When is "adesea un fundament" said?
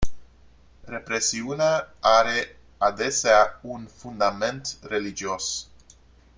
2.79-4.75